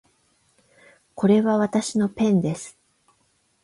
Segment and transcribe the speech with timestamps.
[1.13, 2.75] これはわたしのペンです